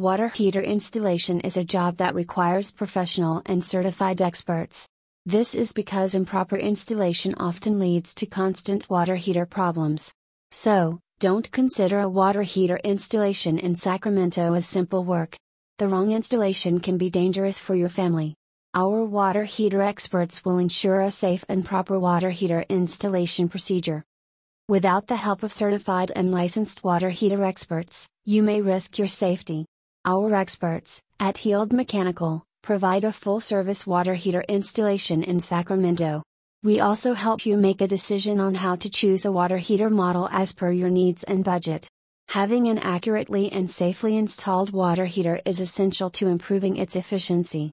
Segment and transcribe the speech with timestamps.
[0.00, 4.88] Water heater installation is a job that requires professional and certified experts.
[5.24, 10.12] This is because improper installation often leads to constant water heater problems.
[10.50, 15.36] So, don't consider a water heater installation in Sacramento as simple work.
[15.78, 18.34] The wrong installation can be dangerous for your family.
[18.74, 24.02] Our water heater experts will ensure a safe and proper water heater installation procedure.
[24.68, 29.66] Without the help of certified and licensed water heater experts, you may risk your safety.
[30.06, 36.22] Our experts, at Heald Mechanical, provide a full service water heater installation in Sacramento.
[36.62, 40.28] We also help you make a decision on how to choose a water heater model
[40.30, 41.88] as per your needs and budget.
[42.28, 47.62] Having an accurately and safely installed water heater is essential to improving its efficiency.